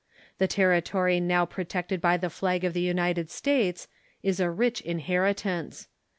The 0.39 0.47
territory 0.47 1.19
now 1.19 1.45
protected 1.45 2.01
by 2.01 2.17
the 2.17 2.31
flag 2.31 2.63
of 2.63 2.73
the 2.73 2.81
United 2.81 3.29
States 3.29 3.87
is 4.23 4.39
a 4.39 4.49
rich 4.49 4.81
inlieritance. 4.81 5.85